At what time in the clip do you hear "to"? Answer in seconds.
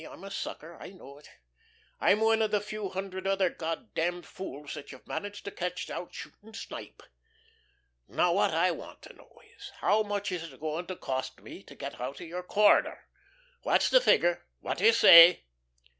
5.45-5.51, 9.03-9.13, 10.87-10.95, 11.61-11.75